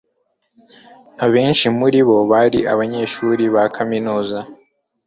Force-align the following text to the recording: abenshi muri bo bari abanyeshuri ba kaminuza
abenshi 1.25 1.65
muri 1.79 1.99
bo 2.07 2.17
bari 2.31 2.59
abanyeshuri 2.73 3.43
ba 3.53 3.63
kaminuza 3.75 4.39